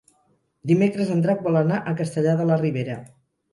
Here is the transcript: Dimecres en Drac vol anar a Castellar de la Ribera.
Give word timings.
Dimecres 0.71 1.11
en 1.17 1.21
Drac 1.27 1.45
vol 1.49 1.61
anar 1.61 1.79
a 1.81 1.95
Castellar 2.01 2.35
de 2.43 2.51
la 2.55 2.61
Ribera. 2.65 3.01